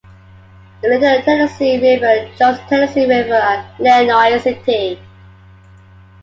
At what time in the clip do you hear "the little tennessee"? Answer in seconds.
0.81-1.75